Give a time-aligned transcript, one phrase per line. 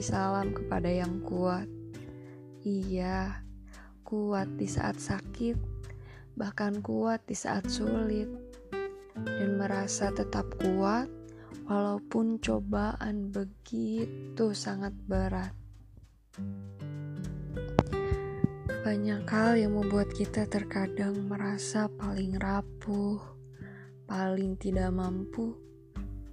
[0.00, 1.68] salam kepada yang kuat.
[2.64, 3.44] Iya,
[4.04, 5.56] kuat di saat sakit,
[6.36, 8.28] bahkan kuat di saat sulit,
[9.24, 11.08] dan merasa tetap kuat
[11.68, 15.52] walaupun cobaan begitu sangat berat.
[18.84, 23.16] Banyak hal yang membuat kita terkadang merasa paling rapuh,
[24.04, 25.56] paling tidak mampu,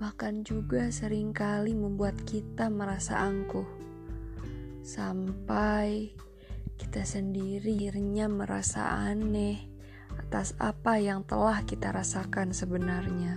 [0.00, 3.68] bahkan juga sering kali membuat kita merasa angkuh.
[4.80, 6.16] Sampai
[6.80, 9.60] kita sendiri akhirnya merasa aneh
[10.16, 13.36] atas apa yang telah kita rasakan sebenarnya.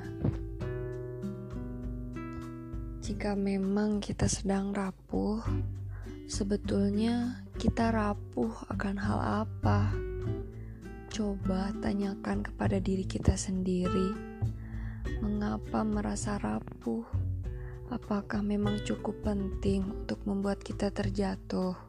[3.04, 5.44] Jika memang kita sedang rapuh,
[6.32, 9.92] sebetulnya kita rapuh akan hal apa?
[11.12, 14.16] Coba tanyakan kepada diri kita sendiri,
[15.24, 17.08] mengapa merasa rapuh?
[17.88, 21.80] Apakah memang cukup penting untuk membuat kita terjatuh?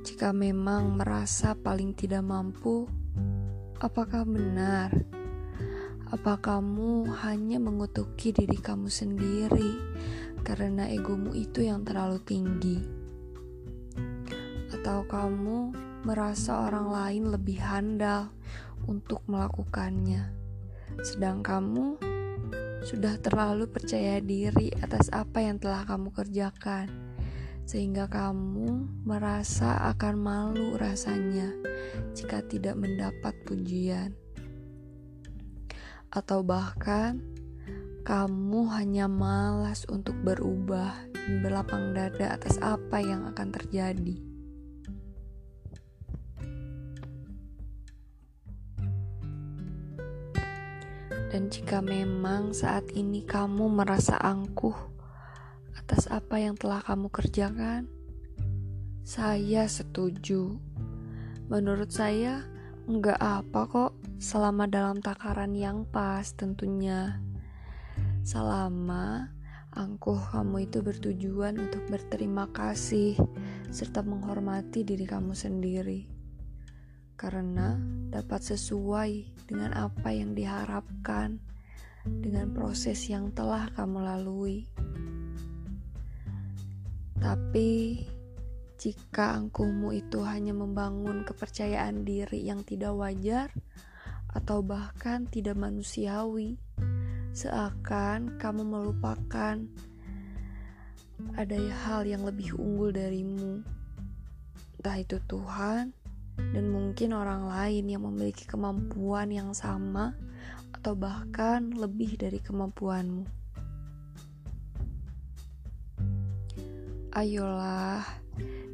[0.00, 2.88] Jika memang merasa paling tidak mampu,
[3.76, 4.88] apakah benar?
[6.08, 9.76] Apa kamu hanya mengutuki diri kamu sendiri
[10.40, 12.80] karena egomu itu yang terlalu tinggi?
[14.72, 15.76] Atau kamu
[16.08, 18.32] merasa orang lain lebih handal
[18.88, 20.45] untuk melakukannya,
[21.02, 21.98] sedang kamu
[22.86, 26.86] sudah terlalu percaya diri atas apa yang telah kamu kerjakan,
[27.66, 31.50] sehingga kamu merasa akan malu rasanya
[32.14, 34.14] jika tidak mendapat pujian
[36.14, 37.20] atau bahkan
[38.06, 44.25] kamu hanya malas untuk berubah dan berlapang dada atas apa yang akan terjadi.
[51.36, 54.72] Dan jika memang saat ini kamu merasa angkuh
[55.76, 57.92] atas apa yang telah kamu kerjakan,
[59.04, 60.56] saya setuju.
[61.52, 62.40] Menurut saya,
[62.88, 67.20] enggak apa kok selama dalam takaran yang pas tentunya.
[68.24, 69.28] Selama
[69.76, 73.12] angkuh kamu itu bertujuan untuk berterima kasih
[73.68, 76.15] serta menghormati diri kamu sendiri.
[77.16, 77.80] Karena
[78.12, 81.40] dapat sesuai dengan apa yang diharapkan
[82.06, 84.68] dengan proses yang telah kamu lalui.
[87.16, 88.04] Tapi
[88.76, 93.48] jika angkuhmu itu hanya membangun kepercayaan diri yang tidak wajar,
[94.36, 96.60] atau bahkan tidak manusiawi,
[97.32, 99.56] seakan kamu melupakan
[101.40, 101.56] ada
[101.88, 103.64] hal yang lebih unggul darimu,
[104.76, 105.95] entah itu Tuhan
[106.36, 110.16] dan mungkin orang lain yang memiliki kemampuan yang sama
[110.76, 113.24] atau bahkan lebih dari kemampuanmu.
[117.16, 118.04] Ayolah,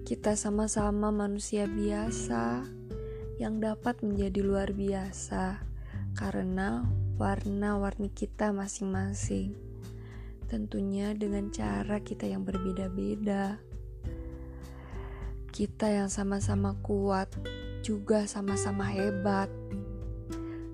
[0.02, 2.66] kita sama-sama manusia biasa
[3.38, 5.62] yang dapat menjadi luar biasa
[6.18, 6.82] karena
[7.16, 9.54] warna-warni kita masing-masing.
[10.50, 13.56] Tentunya dengan cara kita yang berbeda-beda.
[15.52, 17.28] Kita yang sama-sama kuat
[17.84, 19.52] juga sama-sama hebat.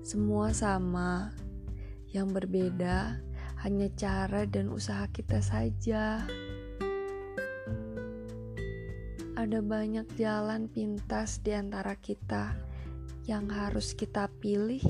[0.07, 1.35] Semua sama.
[2.09, 3.19] Yang berbeda
[3.61, 6.23] hanya cara dan usaha kita saja
[9.39, 12.59] ada banyak jalan pintas di antara kita
[13.23, 14.83] yang harus kita pilih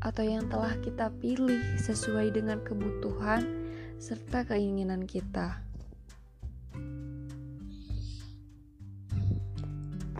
[0.00, 3.44] atau yang telah kita pilih sesuai dengan kebutuhan
[4.00, 5.69] serta keinginan kita.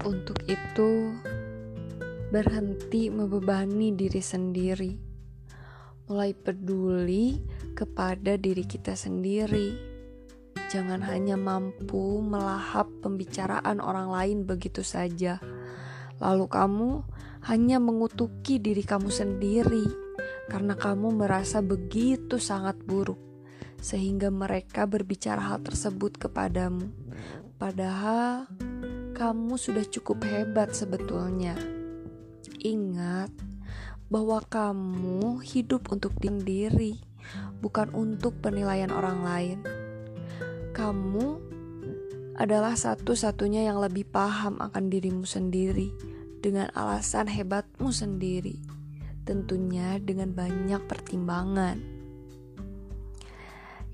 [0.00, 1.12] Untuk itu,
[2.32, 4.96] berhenti membebani diri sendiri,
[6.08, 7.36] mulai peduli
[7.76, 9.76] kepada diri kita sendiri.
[10.72, 15.36] Jangan hanya mampu melahap pembicaraan orang lain begitu saja,
[16.16, 16.90] lalu kamu
[17.50, 19.84] hanya mengutuki diri kamu sendiri
[20.48, 23.20] karena kamu merasa begitu sangat buruk,
[23.82, 26.88] sehingga mereka berbicara hal tersebut kepadamu.
[27.60, 28.48] Padahal
[29.20, 31.52] kamu sudah cukup hebat sebetulnya.
[32.64, 33.28] Ingat
[34.08, 36.96] bahwa kamu hidup untuk diri,
[37.60, 39.60] bukan untuk penilaian orang lain
[40.80, 41.36] kamu
[42.40, 45.92] adalah satu-satunya yang lebih paham akan dirimu sendiri
[46.40, 48.56] dengan alasan hebatmu sendiri,
[49.28, 51.76] tentunya dengan banyak pertimbangan.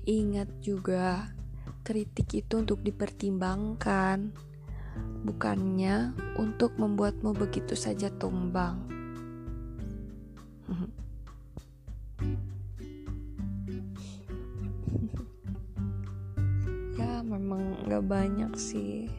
[0.07, 1.35] Ingat juga,
[1.83, 4.31] kritik itu untuk dipertimbangkan,
[5.25, 8.81] bukannya untuk membuatmu begitu saja tumbang.
[17.27, 19.11] memang nggak banyak sih.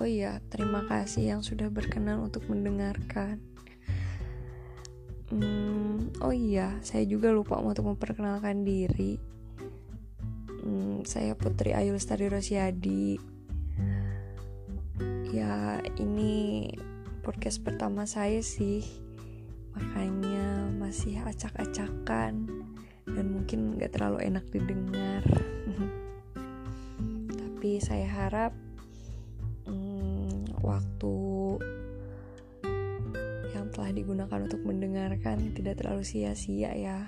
[0.00, 3.38] Oh iya terima kasih yang sudah berkenan untuk mendengarkan.
[5.28, 9.20] Hmm, oh iya saya juga lupa untuk memperkenalkan diri.
[10.64, 13.37] Hmm, saya Putri Ayu Lestari Rosiadi
[15.28, 16.64] ya ini
[17.20, 18.84] podcast pertama saya sih.
[19.76, 22.48] Makanya masih acak-acakan.
[23.08, 25.24] Dan mungkin gak terlalu enak didengar.
[27.40, 28.52] Tapi saya harap
[29.68, 31.16] hmm, waktu
[33.52, 37.04] yang telah digunakan untuk mendengarkan tidak terlalu sia-sia ya.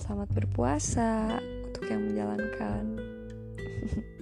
[0.00, 1.38] Selamat berpuasa
[1.70, 2.98] untuk yang menjalankan